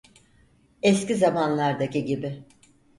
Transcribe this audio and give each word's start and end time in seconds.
Eski 0.83 1.15
zamanlardaki 1.15 2.05
gibi. 2.05 2.45